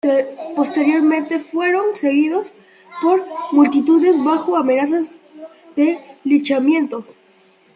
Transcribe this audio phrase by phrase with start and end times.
[0.55, 2.55] Posteriormente fueron seguidos
[3.03, 5.21] por multitudes bajo amenazas
[5.75, 7.05] de linchamiento.